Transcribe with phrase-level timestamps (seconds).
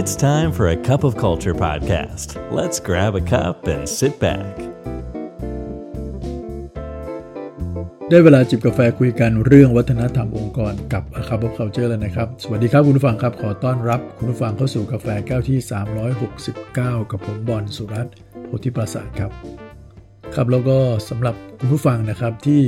[0.00, 2.28] It's time for a cup of culture podcast.
[2.58, 4.52] Let's grab a cup and sit back.
[8.08, 15.58] ได้เวลาจิบกาแฟคุยกันเรื่องวัฒนธรรมองค์กรกับ A Cup of Culture แล้วนะครับ สวัสดีครับคุณผู้ฟังครับ ขอต้อนรับคุณผู้ฟังเข้าสู่กาแฟแก้วที่
[16.34, 19.30] 369 กับผมบอลสุรัตน์โพธิปราศาสครับ
[20.34, 20.78] ครับแล้วก็
[21.08, 22.62] สำหรับคุณผู้ฟังนะครับที่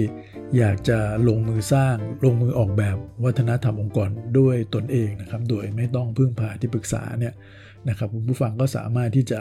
[0.56, 7.34] อยากจะลงมือสร้างลงมือออกแบบวัฒนธรรมองค์กรด้วยตนเองนะครับ โดยไม่ต้องพึ่งพาที่ปรึกษาเนี่ย
[7.88, 9.40] นะครับคุณผู้ฟังก็สามารถที่จะ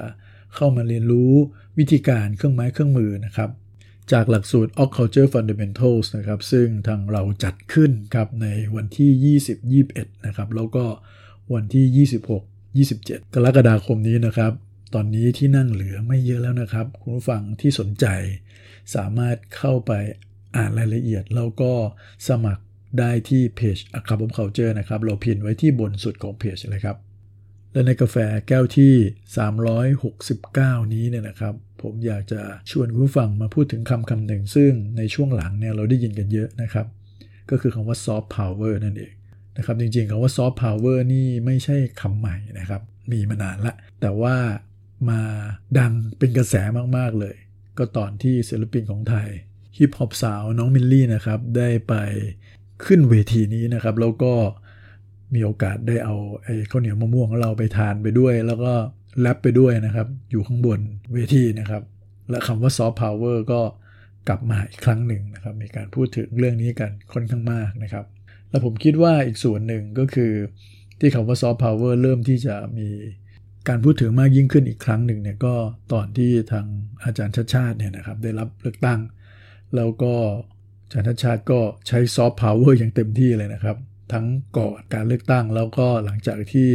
[0.55, 1.33] เข้ามาเรียนรู้
[1.77, 3.49] วิธีการเครื่องไม้เครื่องมือนะครับ
[4.11, 9.35] จากหลักสูตร Oc Culture Fundamentals นะครับซึ่งทางเราจัดขึ้นครับในวันที่
[9.81, 10.85] 20 21 นะครับแล้วก็
[11.53, 12.07] วันที่
[12.83, 14.51] 26 27 กรกฎาคมนี้นะครับ
[14.93, 18.05] ตอนนี้ที่นั่งเหลือไม่เยอะแล้วนะครับ คุณผู้ฟังที่สนใจ
[18.95, 19.91] สามารถเข้าไป
[20.57, 21.71] อ่านรายละเอียดแล้วก็
[22.27, 22.63] สมัคร
[22.99, 26.97] ได้ที่เพจ A Cup of Culture นะครับ เราพิมพ์ไว้ที่บนสุดของเพจเลยครับ
[27.73, 28.93] และในกาแฟแก้วที่
[29.73, 32.41] 369 นี้เนี่ยนะครับ ผมอยากจะ
[32.71, 36.85] ชวนคุณผู้ฟังมาพูดถึงคำคำหนึ่ง ซึ่งในช่วงหลังเนี่ยเราได้ยินกันเยอะนะครับ
[37.49, 39.13] ก็คือคำว่า soft power นั่นเอง
[39.57, 44.35] นะครับจริงๆคำว่า soft power นี่ไม่ใช่คำใหม่นะครับ มีมานานละ แต่ว่า
[45.09, 45.21] มา
[45.79, 46.55] ดังเป็นกระแส
[46.97, 47.35] มากๆเลย
[47.77, 49.27] ก็ตอนที่ศิลปินของไทย
[49.77, 51.95] ฮิปฮอปสาวน้องมิลลี่นะครับได้ไป
[52.85, 54.33] ขึ้นเวทีนี้นะครับ แล้วก็
[55.33, 58.73] มีโอกาสได้เอาไอ้ข้าวเหนียวมะม่วงของเราไปทานไปด้วย แล้วก็
[59.21, 60.79] แรปไปด้วยนะครับ อยู่ข้างบน
[61.13, 61.83] เวทีนะครับ
[62.29, 63.61] และคำว่า soft power ก็
[64.27, 68.05] กลับมาอีกครั้งหนึ่งนะครับ มีการพูดถึงเรื่องนี้กันค่อนข้างมากนะครับ
[68.49, 70.31] และผมคิดว่าอีกส่วนหนึ่งก็คือ
[70.99, 72.89] ที่คำว่า soft power เริ่มที่จะมี
[73.67, 75.53] การพูดถึงมากยิ่งขึ้นอีกครั้งหนึ่งเนี่ยก็
[75.93, 76.65] ตอนที่ทาง
[77.03, 78.99] อาจารย์ชัชชาติเนี่ยนะครับได้รับเลือกตั้ง
[79.75, 80.13] แล้วก็
[80.83, 83.77] อาจารย์ชัชชาติก็ใช้ soft power อย่างเต็มที่เลยนะครับ
[84.13, 84.25] ทั้ง
[84.57, 86.69] ก่อนการเลือกตั้งแล้วก็หลังจากที่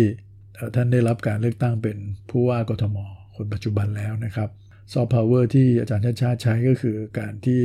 [0.75, 1.97] ท่านได้รับการเลือกตั้งเป็น
[2.31, 2.97] ผู้ว่ากทม
[3.37, 4.49] คนปัจจุบันแล้วนะครับ
[4.93, 7.63] soft power ที่อาจารย์ชัชชาติใช้ก็คือการที่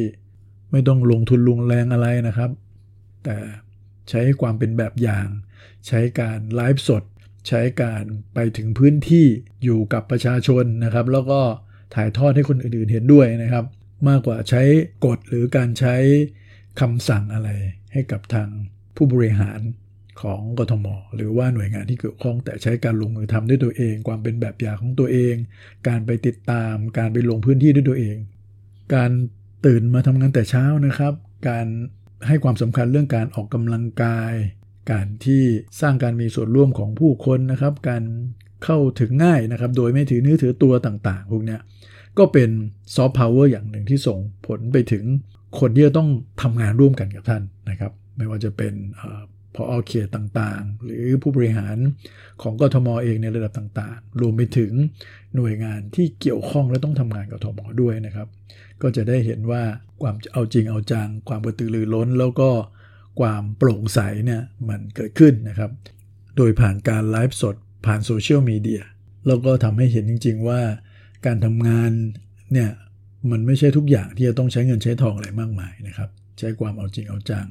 [0.71, 2.51] ไม่ต้องลงทุนลงแรงอะไรนะครับ
[3.23, 3.37] แต่
[4.09, 5.27] ใช้ความเป็นแบบอย่าง
[5.87, 7.03] ใช้การไลฟ์สด
[7.47, 8.03] ใช้การ
[8.33, 9.25] ไปถึงพื้นที่
[9.63, 11.41] อยู่กับประชาชนนะครับ แล้วก็
[11.95, 13.65] ถ่ายทอดให้คนอื่นๆเห็นด้วยนะครับ
[14.07, 14.61] มากกว่าใช้
[15.05, 15.95] กฎหรือการใช้
[16.79, 17.49] คำสั่งอะไร
[17.93, 18.49] ให้กับทาง
[18.95, 19.59] ผู้บริหาร
[20.21, 25.35] ของกทม หรือว่าหน่วยงานที่เกี่ยวข้องแต่ใช้การลงมือทำด้วยตัวเอง ความเป็นแบบอย่างของตัวเอง
[25.87, 28.17] การไปติดตาม การไปลงพื้นที่ด้วยตัวเอง
[28.95, 29.11] การ
[29.65, 31.13] ตื่นมาทำงานแต่เช้านะครับ
[31.49, 31.67] การ
[32.27, 34.33] ให้ความสำคัญเรื่องการออกกำลังกาย
[34.91, 35.43] การที่
[35.81, 38.03] สร้างการมีส่วนร่วมของผู้คนนะครับ การ
[38.63, 41.61] เข้าถึงง่ายนะครับ โดยไม่ถือเนื้อถือตัวต่างๆ พวกเนี้ย
[42.19, 42.49] ก็เป็น
[42.95, 45.03] soft power อย่างหนึ่งที่ส่งผลไปถึง
[45.59, 46.09] คนที่จะต้อง
[46.41, 48.73] ทำงานร่วมกันกับท่านนะครับ ไม่ว่าจะเป็น
[49.55, 51.77] ผอ.เขตต่างๆ หรือผู้บริหาร
[52.41, 54.71] ของกทมเองในระดับต่างๆ รวมไปถึง
[55.35, 58.27] หน่วยงานที่เกี่ยวข้องและต้องทำงานกับกทมด้วยนะครับ
[58.81, 59.63] ก็จะได้เห็นว่า
[60.01, 62.49] ความเอาจริงเอาจัง ความกระตือรือร้น แล้วก็
[63.19, 65.71] ความโปร่งใสเนี่ยมันเกิดขึ้นนะครับ
[66.37, 67.55] โดยผ่านการไลฟ์สด
[67.85, 68.81] ผ่าน social media
[69.27, 70.61] แล้วก็ทำให้เห็นจริง ๆ ว่า
[71.25, 71.91] การทำงาน
[72.53, 72.69] เนี่ย
[73.31, 77.47] มันไม่ใช่ทุกอย่างที่จะต้องใช้เงินใช้ทองอะไรมากมายนะครับ ใช้ความเอาจริงเอาจัง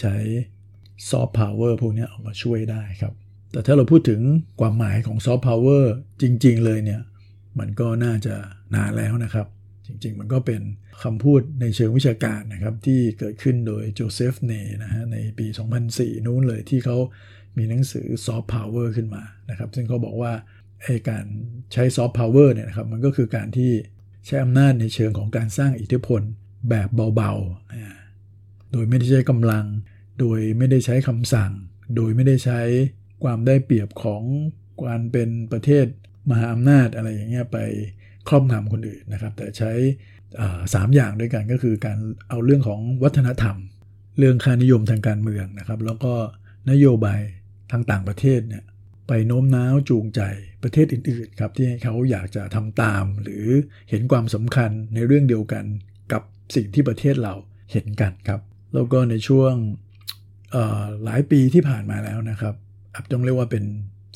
[0.00, 0.14] ใช้
[1.10, 3.14] soft power พวกนี้ออกมาช่วยได้ครับ
[3.52, 4.20] แต่ถ้าเราพูดถึง
[4.60, 7.00] ความหมายของ soft power จริง ๆ เลยเนี่ย
[7.58, 8.34] มันก็น่าจะ
[8.74, 9.46] นานแล้วนะครับ
[9.86, 10.62] จริง ๆ มันก็เป็น
[11.02, 14.52] คำพูดในเชิงวิชาการนะครับ ที่เกิดขึ้นโดยโจเซฟไน
[14.82, 15.46] นะฮะในปี
[15.86, 16.96] 2004 นู้นเลยที่เขา
[17.56, 20.32] มีหนังสือ soft power ขึ้นมานะครับ ซึ่งเขาบอกว่า
[20.82, 21.24] ไอ้การ
[21.72, 23.70] ใช้ soft power เนี่ยนะครับมันก็คือการที่
[24.26, 26.20] ใช้อำนาจในเชิงของการสร้างอิทธิพล
[26.70, 29.66] แบบเบาๆ โดยไม่ได้ใช้กำลัง
[30.20, 31.52] โดยไม่ได้ใช้คำสั่ง
[31.96, 32.60] โดยไม่ได้ใช้
[33.24, 34.22] ความได้เปรียบของ
[34.88, 35.86] การเป็นประเทศ
[36.30, 37.58] มหาอำนาจอะไรอย่างเงี้ยไป
[38.28, 39.72] ครอบงำคนอื่นนะครับ แต่ใช้
[40.74, 41.98] สามอย่างด้วยกันก็คือการ
[42.28, 43.56] เอาเรื่องของวัฒนธรรม
[44.18, 46.12] เรื่องค่านิยมทางการเมืองนะครับ แล้วก็
[46.70, 47.20] นโยบาย
[47.72, 48.64] ทางต่างประเทศเนี่ย
[49.08, 50.20] ไปโน้มน้าวจูงใจ
[50.62, 53.46] ประเทศอื่นๆครับที่เขาอยากจะทำตาม หรือ
[53.90, 55.64] เห็นความสำคัญในเรื่องเดียวกัน
[56.12, 56.22] กับ
[56.54, 57.34] สิ่งที่ประเทศเรา
[57.72, 58.40] เห็นกันครับ
[58.74, 59.54] แล้วก็ในช่วง
[61.04, 62.54] หลายปีที่ผ่านมาแล้วนะครับ
[62.94, 63.64] อับต้องเรียกว่าเป็น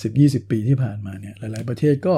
[0.01, 2.15] 10-20 ปีที่ผ่านมาเนี่ยหลาย ๆ ประเทศก็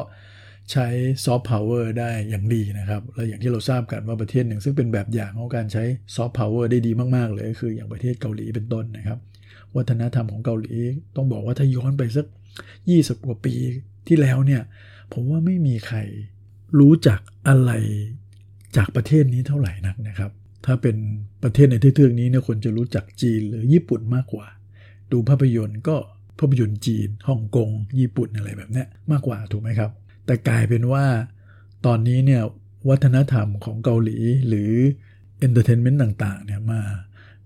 [0.72, 0.86] ใช้
[1.24, 5.84] soft power ได้อย่างดีนะครับ และอย่างที่เราทราบกันว่าประเทศหนึ่ง ซึ่งเป็นแบบอย่างของการใช้
[6.14, 9.18] soft power ได้ดีมาก ๆ เลย ก็คืออย่างประเทศเกาหลีเป็นต้นนะครับ
[9.76, 10.74] วัฒนธรรมของเกาหลี
[11.16, 12.26] ต้องบอกว่าถ้าย้อนไปสัก
[12.60, 13.54] 20 กว่าปี
[14.06, 14.62] ที่แล้วเนี่ย
[15.12, 15.98] ผมว่าไม่มีใคร
[16.78, 17.72] รู้จักอะไร
[18.76, 20.32] จากประเทศนี้เท่าไหร่นักนะครับ
[20.66, 20.96] ถ้าเป็น
[21.42, 24.46] ประเทศในเทือกนี้เนี่ยคนจะรู้จักจีนหรือญี่ปุ่นมากกว่า
[25.12, 25.96] ดูภาพยนตร์ก็
[26.38, 27.70] ภาพยนตร์จีนฮ่องกง
[28.00, 29.90] ญี่ปุ่นอะไรแบบนี้มากกว่าถูกไหมครับ
[30.26, 31.04] แต่กลายเป็นว่า
[31.86, 32.42] ตอนนี้เนี่ย
[32.88, 34.18] วัฒนธรรมของเกาหลี
[34.48, 34.70] หรือ
[35.38, 36.80] entertainment ต่างๆเนี่ยมา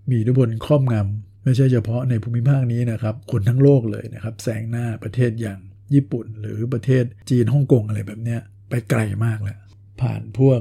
[0.08, 5.60] มีอิทธิพลครอบงำ ไม่ใช่เฉพาะในภูมิภาคนี้นะครับ คนทั้งโลกเลยนะครับแซงหน้าประเทศอย่าง
[5.94, 9.58] ญี่ปุ่น หรือประเทศจีนฮ่องกงอะไรแบบเนี้ยไปไกลมากแล้ว
[10.00, 10.60] ผ่านพวก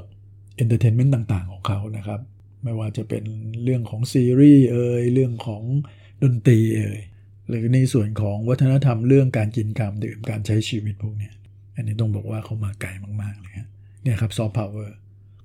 [0.55, 2.19] entertainment ต่างๆ ของเขานะครับ
[2.63, 3.23] ไม่ว่าจะเป็น
[3.63, 5.63] เรื่องของซีรีส์เอ่ยเรื่องของ
[6.23, 6.99] ดนตรีเอ่ย
[7.49, 11.31] หรือในส่วนของวัฒนธรรมเรื่องการกินการดื่มการใช้ชีวิตพวกนี้
[11.75, 12.89] อันนี้ต้องบอกว่าเขามาไกล
[13.21, 13.69] มากๆเลยฮะ
[14.03, 14.95] เนี่ยครับ soft power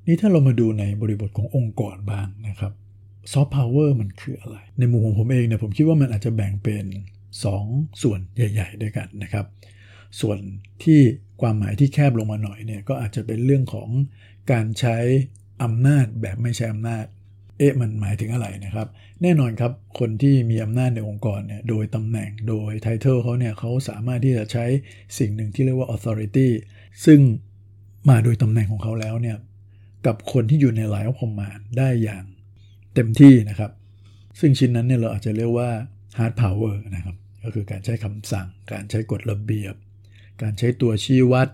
[0.06, 2.72] นี่ถ้าเรามาดูในบริบทขององค์กรบ้างนะครับ
[3.32, 6.84] soft power มันคืออะไร ในมุมของผมเองเนี่ยผมคิดว่ามันอาจจะแบ่งเป็น
[7.42, 9.46] 2ส่วนใหญ่ ๆ ด้วยกันนะครับ
[10.20, 10.38] ส่วน
[10.82, 11.00] ที่
[11.40, 13.88] ความหมายที่แคบลงมาหน่อยเนี่ยก็อาจจะเป็นเรื่องของ
[14.52, 14.96] การใช้
[15.62, 17.04] อำนาจแบบไม่ใช้อำนาจ
[17.58, 18.88] เอ๊ะมันหมายถึงอะไรนะครับ
[19.22, 24.64] แน่นอนครับคนที่มีอำนาจในองค์กรเนี่ยโดยตำแหน่งโดยไทเทลเขาเนี่ยเขาสามารถที่จะใช้
[25.18, 26.48] สิ่งหนึ่งที่เรียกว่า authority
[27.04, 27.20] ซึ่ง
[28.08, 29.36] มาโดยตำแหน่งของเขาแล้วเนี่ย
[30.06, 32.24] กับคนที่อยู่ในหลายคอมานได้อย่าง
[32.94, 33.70] เต็มที่นะครับ
[34.40, 35.68] ซึ่งชิ้นนั้นเนี่ยเราอาจจะเรียกว่า
[36.18, 39.74] hard power นะครับ ก็คือการใช้คำสั่ง การใช้กฎระเบียบ
[40.42, 41.48] การใช้ตัวชี้วัด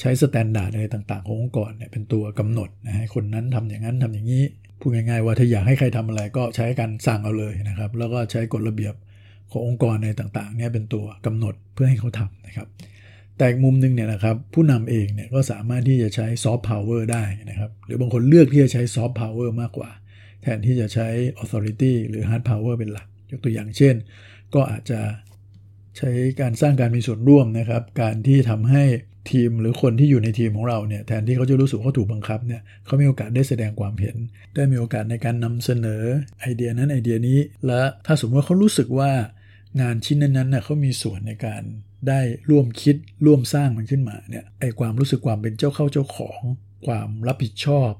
[0.00, 4.44] ใช้ standard อะไรต่างๆ ขององค์กรเนี่ยเป็นตัวกำหนดนะให้คนนั้นทำอย่างนั้นทำอย่างนี้
[4.80, 8.94] พูดง่ายๆว่าถ้าอยากให้ใครทำอะไรก็ใช้การสั่งเอาเลยนะครับ แล้วก็ใช้กฎระเบียบ
[9.52, 12.66] ขององค์กรในต่างๆเนี่ยเป็นตัวกำหนดเพื่อให้เขาทำนะครับ
[13.38, 19.90] แต่มุมนึงเนี่ยนะครับผู้นำเองเนี่ยก็สามารถที่จะใช้ soft power ได้นะครับ หรือบางคนเลือกที่จะใช้ซอฟต์พาวเวอร์มากกว่า
[20.42, 21.08] แทนที่จะใช้
[21.42, 23.94] authority หรือ hard power เป็นหลัก ยกตัวอย่างเช่น
[24.54, 25.00] ก็อาจจะ
[25.98, 26.10] ใช้
[26.40, 28.84] การสร้างการมีส่วนร่วมนะครับ การที่ทำให้
[29.30, 34.16] ทีมหรือคนที่อยู่ในทีมของเราเนี่ยแทนที่เขาจะรู้สึกเขาถูกบังคับเนี่ยเขามีโอกาสได้แสดงความเห็น
[34.54, 36.02] ได้มีโอกาสในการนำเสนอ
[36.40, 39.10] ไอเดียนั้นไอเดียนี้ และถ้าสมมติว่าเขารู้สึกว่า
[39.80, 41.62] งานชิ้นนั้นๆเน่ยเขามีส่วนในการ
[42.08, 42.20] ได้
[42.50, 42.96] ร่วมคิด
[43.26, 46.40] ร่วมสร้างมันขึ้นมาเนี่ยไอความรู้สึกความเป็นเจ้าเข้าเจ้าของ
[46.86, 47.92] ความรับผิดชอบ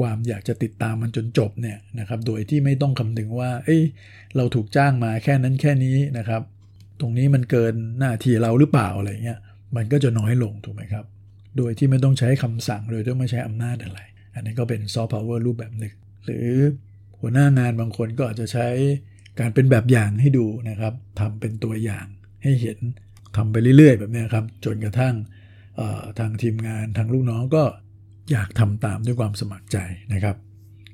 [0.00, 3.82] ความอยากจะติดตามมันจนจบเนี่ยนะครับโดยที่ไม่ต้องคำนึงว่า เอ้ย
[4.36, 6.42] เราถูกจ้างมาแค่นั้นแค่นี้นะครับ
[7.00, 9.38] ตรงนี้มันเกินหน้าที่เราหรือเปล่าอะไรเงี้ย
[9.76, 11.04] มันก็จะน้อยลงถูกไหมครับ
[11.56, 14.00] โดยที่ไม่ต้องใช้คำสั่งโดยที่ไม่ใช้อำนาจอะไร
[14.34, 16.48] อันนี้ก็เป็นซอฟต์พาวเวอร์รูปแบบหนึ่งหรือ
[17.20, 18.68] หัวหน้างานบางคนก็อาจจะใช้
[19.40, 22.06] การเป็นแบบอย่างให้ดูนะครับทำเป็นตัวอย่าง
[22.42, 22.78] ให้เห็น
[23.36, 25.14] ทำไปเรื่อยๆ แบบนี้ครับ จนกระทั่ง
[26.18, 27.64] ทางทีมงานทางลูกน้องก็
[28.30, 29.78] อยากทำตามด้วยความสมัครใจ
[30.14, 30.36] นะครับ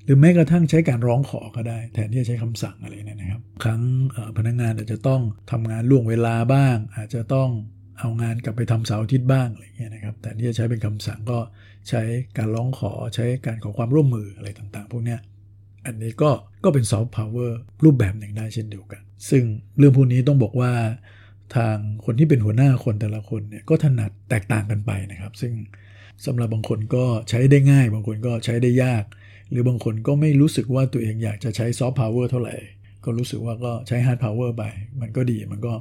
[0.04, 3.82] หรือแม้กระทั่งใช้การร้องขอก็ได้ แทนที่จะใช้คำสั่งอะไรเนี่ยนะครับ ครั้ง
[4.36, 5.20] พนักงงานอาจจะต้อง
[5.50, 7.48] ทำงานล่วงเวลาบ้าง อาจจะต้อง
[7.98, 11.38] เอางานกลับไปทำเสาร์อาทิตย์บ้างอะไรเงี้ยนะครับแต่ที่จะใช้เป็นคำสั่งก็
[11.88, 12.02] ใช้
[12.38, 15.20] การร้องขอใช้การขอความร่วมมืออะไรต่างๆ พวกเนี้ย
[15.86, 16.30] อันนี้ก็
[16.64, 19.42] ก็เป็น soft power รูปแบบหนึ่งได้เช่นเดียวกัน ซึ่ง
[19.78, 20.72] เรื่องพวกนี้ต้องบอกว่า
[21.56, 25.52] ทางคนที่เป็นหัวหน้าคนแต่ละคนเนี่ยก็ถนัดแตกต่างกันไปนะครับ ซึ่ง
[26.26, 29.04] สำหรับบางคนก็ใช้ได้ง่าย บางคนก็ใช้ได้ยาก
[29.50, 32.56] หรือบางคนก็ไม่รู้สึกว่าตัวเองอยากจะใช้ soft power เท่าไหร่
[33.04, 34.64] ก็รู้สึกว่าก็ใช้ hard power ไป
[35.00, 35.74] มันก็ดีมันก็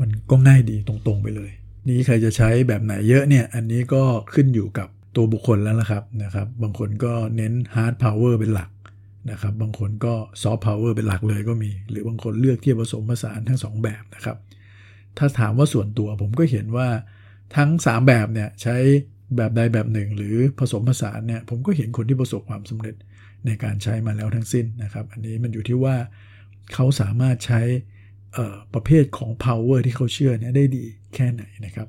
[0.00, 1.50] มันก็ง่ายดีตรงๆไปเลย
[1.88, 4.02] นี้ใครจะใช้แบบไหนเยอะเนี่ย อันนี้ก็
[4.34, 8.70] ขึ้นอยู่กับตัวบุคคลแล้วละครับนะครับ บางคนก็เน้น hard power เป็นหลัก
[9.30, 14.36] นะครับ บางคนก็ soft power เป็นหลักเลยก็มี หรือบางคนเลือกที่ผสมผสานทั้ง 2 แบบนะครับ
[15.18, 16.88] ถ้าถามว่าส่วนตัวผมก็เห็นว่า
[17.56, 18.76] ทั้ง 3 แบบเนี่ยใช้
[19.36, 22.94] แบบใดแบบหนึ่ง หรือผสมผสานเนี่ยผมก็เห็นคนที่ประสบความสำเร็จ
[23.46, 25.96] ในการใช้มาแล้วทั้งสิ้นนะครับ อันนี้มันอยู่ที่ว่า
[26.74, 27.60] เขาสามารถใช้
[28.74, 31.88] ประเภทของ power ที่เขาเชื่อเนี่ยได้ดีแค่ไหนนะครับ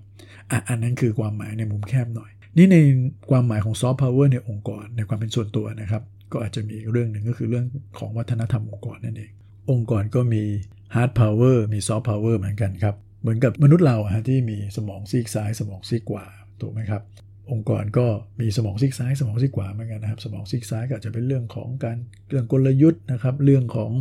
[0.52, 2.78] อะอันนั้นคือความหมายในมุมแคบหน่อย นี่ใน
[3.30, 7.66] ความหมายของ soft power ในองค์กรในความเป็นส่วนตัวนะครับ ก็อาจจะมีเรื่องหนึ่งก็คือเรื่อง
[8.00, 9.32] ของวัฒนธรรมองค์กรนั่นเอง
[9.72, 10.44] องค์กรก็มี
[10.96, 16.26] hard power มี soft power เหมือนกันครับ เหมือนกับมนุษย์เราฮะที่มีสมองซีกซ้าย สมองซีกขวา
[16.62, 17.02] ถูกไหมครับ
[17.52, 18.08] องค์กรก็
[18.40, 21.98] มีสมองซีกซ้ายสมองซีกขวาเหมือนกันนะครับ สมองซีกซ้ายก็จะเป็นเรื่องของการ
[22.30, 23.94] เรื่องกลยุทธ์นะครับ เรื่องของ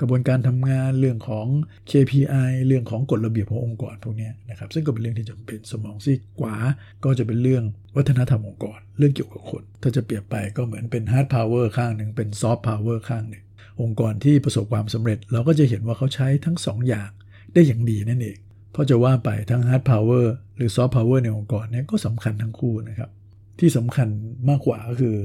[0.00, 1.46] กระบวนการทำงานเรื่องของ
[1.90, 6.56] KPI เรื่องของกฎระเบียบขององค์กรพวกนี้นะครับ ซึ่งก็เป็นเรื่องที่จำเป็นสมองซีกขวา
[7.04, 7.64] ก็จะเป็นเรื่อง
[7.96, 13.44] วัฒนธรรมองค์กร เรื่องเกี่ยวกับคน ถ้าจะเปรียบไปก็เหมือนเป็น hard power ข้างหนึ่งเป็น soft power ข้างหนึ่ง
[13.82, 17.10] องค์กรที่ประสบความสำเร็จ เราก็จะเห็นว่าเขาใช้ทั้ง2อย่าง
[17.52, 18.38] ได้อย่างดีนั่นเอง
[18.72, 23.10] เพราะจะว่าไปทั้ง hard power หรือ soft power ในองค์กรเนี่ยก็สำคัญทั้งคู่นะครับ
[23.58, 24.08] ที่สำคัญ
[24.48, 25.16] มากกว่าก็คือ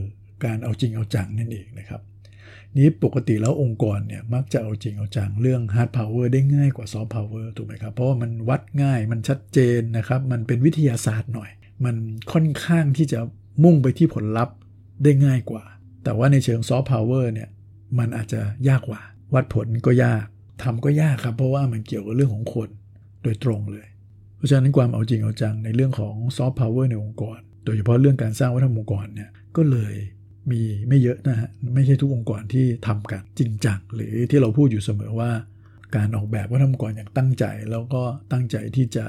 [0.46, 2.02] การเอาจริงเอาจังนั่นเองนะครับ
[2.78, 11.50] นี้ปกติแล้วองค์กรเนี่ยมักจะเอาจริงเอาจังเรื่อง hard power ได้ง่ายกว่า soft power ถูกไหมครับ เพราะว่ามันวัดง่ายมันชัดเจนนะครับ มันเป็นวิทยาศาสตร์หน่อย
[11.86, 11.96] มัน
[12.32, 13.20] ค่อนข้างที่จะ
[13.64, 14.56] มุ่งไปที่ผลลัพธ์
[15.04, 15.64] ได้ง่ายกว่า
[16.04, 17.50] แต่ว่าในเชิง soft power เนี่ย
[18.00, 19.02] มันอาจจะยากกว่า
[19.34, 20.26] วัดผลก็ยาก
[20.64, 22.70] ทำก็ยากครับ เพราะว่ามันเกี่ยวกับเรื่องของคน
[23.24, 23.88] โดยตรงเลย
[24.46, 29.94] ราะฉะนั้นความเอาจริงเอาจังในเรื่องของซอฟต์พาวเวอร์ในองค์กร โดยเฉพาะเรื่องการสร้างวัฒนธรรมองค์กรเนี่ยก็เลย
[30.52, 35.32] มีไม่เยอะนะฮะไม่ใช่ทุกองค์กรที่ทำกันจริงจังหรือที่เราพูดอยู่เสมอว่า
[35.96, 39.06] การออกแบบวัฒนธรรมองค์กรอย่างตั้งใจ แล้วก็ตั้งใจที่จะ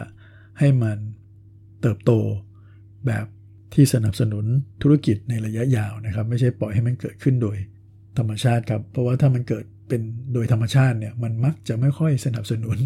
[0.58, 0.98] ให้มัน
[1.80, 2.12] เติบโต
[3.06, 3.26] แบบ
[3.74, 4.44] ที่สนับสนุน
[4.82, 7.56] ธุรกิจในระยะยาวนะครับ ไม่ใช่ปล่อยให้มันเกิดขึ้นโดย
[8.18, 10.00] ธรรมชาติครับ เพราะว่าถ้ามันเกิด เป็น
[10.32, 12.76] โดยธรรมชาติเนี่ยมันมักจะไม่ค่อยสนับสนุน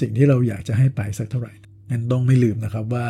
[0.00, 1.52] สิ่งที่เราอยากจะให้ไปสักเท่าไหร่
[1.90, 3.06] งั้นต้องไม่ลืมนะครับว่า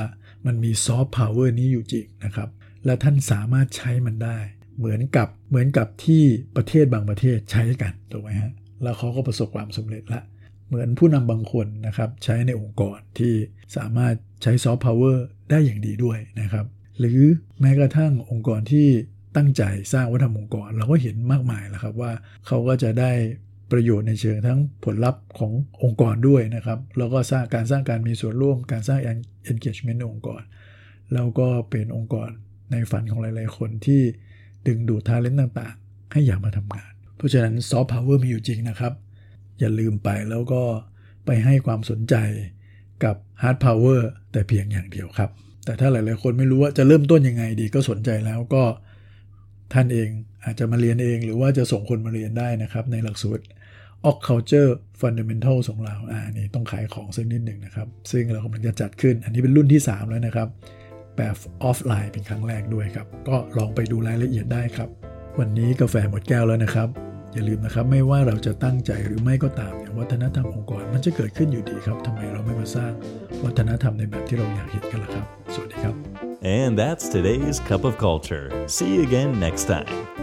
[0.47, 2.49] มันมี soft power นี้อยู่จริงนะครับ
[2.85, 4.39] และท่านสามารถใช้มันได้
[4.79, 6.23] เหมือนกับเหมือนกับที่
[6.57, 10.23] ประเทศบางประเทศใช้กันถูกไหมฮะแล้วเขาก็ประสบความสำเร็จละ
[10.69, 13.35] เหมือนผู้นำบางคนนะครับใช้ในองค์กรที่
[13.77, 16.67] สามารถใช้ soft power ได้อย่างดีด้วยนะครับ
[16.99, 17.21] หรือ
[17.61, 18.89] แม้กระทั่งองค์กรที่
[19.37, 19.63] ตั้งใจ
[19.93, 22.13] สร้างวัฒนธรรมองค์กรเราก็เห็นมากมายแล้วครับว่า
[22.47, 23.13] เขาก็จะได้
[23.73, 25.53] ประโยชน์ในเชิงทั้งผลลัพธ์ของ
[25.83, 29.01] องค์กรด้วยนะครับ แล้วก็สร้างการสร้างการมีส่วนร่วม การสร้าง
[29.51, 30.43] engagement ในองค์กร
[31.15, 32.31] แล้วก็เป็นองค์กร
[32.73, 34.03] ในฝันของหลาย ๆ คนที่
[34.67, 38.93] ดึงดูด talent ต่าง ๆ ให้อยากมาทำงาน เพราะฉะนั้น soft power มีอยู่จริงนะครับ
[39.61, 40.63] อย่าลืมไปแล้วก็
[41.27, 42.15] ไปให้ความสนใจ
[43.05, 45.31] กับ hard power แต่เพียงอย่างเดียวครับ
[45.65, 48.63] แต่ถ้าหลาย ๆ คนไม่รู้ว่าจะเริ่มต้นยังไงดีก็สนใจแล้วก็
[49.73, 50.09] ท่านเอง
[50.45, 53.45] อาจจะมาเรียนเองหรือว่าจะส่งคนมาเรียนได้นะครับ ในหลักสูตร
[54.11, 54.71] Oc Culture
[55.01, 60.49] Fundamental ของเราอ่านี่ต้องขายของสักนิดหนึ่งนะครับ ซึ่งเรากำลังจะจัดขึ้น อันนี้เป็นรุ่นที่ 3 แล้วนะครับ
[61.17, 64.89] แบบออฟไลน์เป็นครั้งแรกด้วยครับ ก็ลองไปดูรายละเอียดได้ครับ
[65.39, 66.89] วันนี้กาแฟหมดแก้วแล้วนะครับ
[67.37, 72.93] อย่าลืมนะครับไม่ว่าเราจะตั้งใจหรือไม่ก็ตามเนี่ยวัฒนธรรมองค์กรมันจะเกิดขึ้นอยู่ดีครับทำไมเราไม่มาสร้าง
[73.45, 75.95] วัฒนธรรมในแบบที่เราอยากเห็นกันล่ะครับ สวัสดีครับ
[76.59, 78.47] And that's today's Cup of Culture.
[78.77, 80.16] See you again next time.